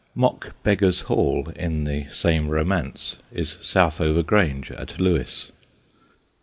[0.15, 5.51] (Mock Beggars' Hall, in the same romance, is Southover Grange at Lewes.)